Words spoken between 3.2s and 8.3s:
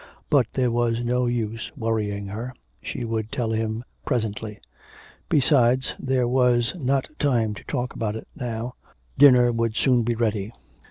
tell him presently. Besides, there was not time to talk about it